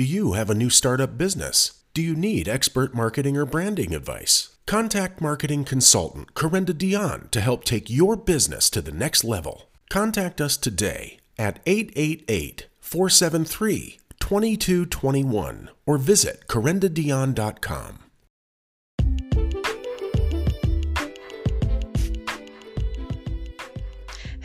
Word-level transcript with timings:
Do 0.00 0.06
you 0.06 0.32
have 0.32 0.48
a 0.48 0.54
new 0.54 0.70
startup 0.70 1.18
business? 1.18 1.82
Do 1.92 2.00
you 2.00 2.14
need 2.14 2.48
expert 2.48 2.94
marketing 2.94 3.36
or 3.36 3.44
branding 3.44 3.94
advice? 3.94 4.48
Contact 4.64 5.20
marketing 5.20 5.66
consultant 5.66 6.32
Corinda 6.32 6.72
Dion 6.72 7.28
to 7.32 7.40
help 7.42 7.64
take 7.64 7.90
your 7.90 8.16
business 8.16 8.70
to 8.70 8.80
the 8.80 8.92
next 8.92 9.24
level. 9.24 9.68
Contact 9.90 10.40
us 10.40 10.56
today 10.56 11.18
at 11.38 11.60
888 11.66 12.66
473 12.80 13.98
2221 14.18 15.68
or 15.84 15.98
visit 15.98 16.48
corindadion.com. 16.48 18.09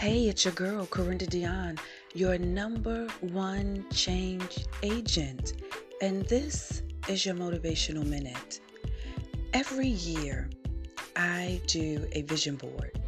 Hey, 0.06 0.28
it's 0.28 0.46
your 0.46 0.54
girl, 0.54 0.86
Corinda 0.86 1.26
Dion, 1.26 1.80
your 2.14 2.38
number 2.38 3.08
one 3.22 3.84
change 3.92 4.68
agent. 4.84 5.54
And 6.00 6.24
this 6.28 6.84
is 7.09 7.26
your 7.26 7.34
motivational 7.34 8.05
minute. 8.05 8.59
Every 9.54 9.88
year, 9.88 10.48
I 11.16 11.59
do 11.66 12.08
a 12.12 12.22
vision 12.22 12.55
board. 12.55 13.02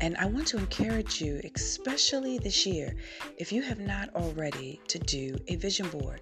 And 0.00 0.16
I 0.16 0.26
want 0.26 0.48
to 0.48 0.58
encourage 0.58 1.20
you, 1.20 1.40
especially 1.54 2.38
this 2.38 2.66
year, 2.66 2.96
if 3.38 3.52
you 3.52 3.62
have 3.62 3.78
not 3.78 4.12
already, 4.16 4.80
to 4.88 4.98
do 4.98 5.38
a 5.46 5.54
vision 5.54 5.88
board. 5.90 6.20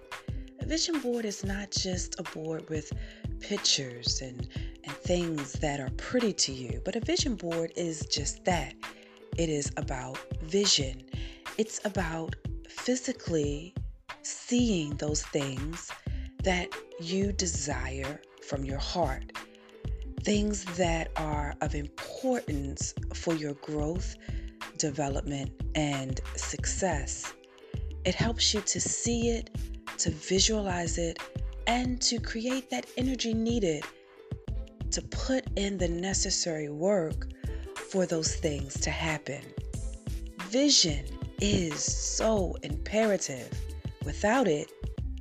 A 0.59 0.65
vision 0.67 0.99
board 0.99 1.25
is 1.25 1.43
not 1.43 1.71
just 1.71 2.19
a 2.19 2.23
board 2.37 2.69
with 2.69 2.93
pictures 3.39 4.21
and, 4.21 4.47
and 4.83 4.93
things 4.93 5.53
that 5.53 5.79
are 5.79 5.89
pretty 5.97 6.33
to 6.33 6.51
you, 6.51 6.81
but 6.85 6.95
a 6.95 6.99
vision 6.99 7.33
board 7.33 7.73
is 7.75 8.05
just 8.05 8.45
that 8.45 8.75
it 9.39 9.47
is 9.47 9.71
about 9.77 10.19
vision. 10.41 11.01
It's 11.57 11.79
about 11.85 12.35
physically 12.67 13.73
seeing 14.21 14.97
those 14.97 15.23
things 15.23 15.89
that 16.43 16.67
you 16.99 17.31
desire 17.31 18.19
from 18.45 18.65
your 18.65 18.77
heart, 18.77 19.31
things 20.23 20.65
that 20.75 21.11
are 21.15 21.53
of 21.61 21.73
importance 21.73 22.93
for 23.13 23.33
your 23.33 23.53
growth, 23.55 24.17
development, 24.77 25.51
and 25.73 26.19
success. 26.35 27.33
It 28.03 28.15
helps 28.15 28.53
you 28.53 28.59
to 28.59 28.81
see 28.81 29.29
it, 29.29 29.51
to 29.99 30.11
visualize 30.11 30.97
it, 30.97 31.17
and 31.65 32.01
to 32.01 32.19
create 32.19 32.69
that 32.71 32.87
energy 32.97 33.33
needed 33.33 33.85
to 34.91 35.01
put 35.03 35.45
in 35.55 35.77
the 35.77 35.87
necessary 35.87 36.67
work 36.67 37.27
for 37.89 38.05
those 38.05 38.35
things 38.35 38.79
to 38.81 38.89
happen. 38.89 39.41
Vision 40.49 41.05
is 41.41 41.79
so 41.83 42.55
imperative. 42.63 43.49
Without 44.05 44.47
it, 44.47 44.71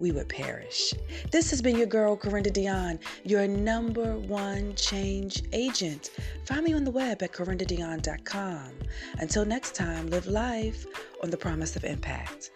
we 0.01 0.13
would 0.13 0.29
perish. 0.29 0.95
This 1.33 1.51
has 1.51 1.61
been 1.61 1.77
your 1.77 1.87
girl, 1.87 2.17
Corinda 2.17 2.51
Dion, 2.51 2.99
your 3.25 3.49
number 3.49 4.17
one 4.17 4.75
change 4.75 5.43
agent. 5.53 6.11
Find 6.45 6.65
me 6.65 6.75
on 6.75 6.85
the 6.85 6.91
web 6.91 7.23
at 7.23 7.33
corindadion.com. 7.33 8.71
Until 9.19 9.45
next 9.45 9.75
time, 9.75 10.09
live 10.09 10.27
life 10.27 10.87
on 11.23 11.31
the 11.31 11.37
promise 11.37 11.75
of 11.75 11.85
impact. 11.85 12.51